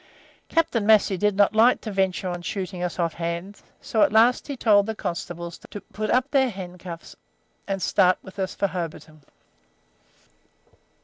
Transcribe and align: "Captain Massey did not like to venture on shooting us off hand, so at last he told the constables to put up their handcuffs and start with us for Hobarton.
"Captain 0.49 0.83
Massey 0.83 1.15
did 1.15 1.35
not 1.35 1.53
like 1.53 1.79
to 1.79 1.91
venture 1.91 2.27
on 2.27 2.41
shooting 2.41 2.81
us 2.81 2.97
off 2.97 3.13
hand, 3.13 3.61
so 3.81 4.01
at 4.01 4.11
last 4.11 4.47
he 4.47 4.57
told 4.57 4.87
the 4.87 4.95
constables 4.95 5.59
to 5.69 5.79
put 5.79 6.09
up 6.09 6.31
their 6.31 6.49
handcuffs 6.49 7.15
and 7.67 7.83
start 7.83 8.17
with 8.23 8.39
us 8.39 8.55
for 8.55 8.65
Hobarton. 8.69 9.19